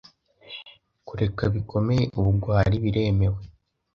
[1.07, 3.41] Kureka bikomeye ubugwari biremewe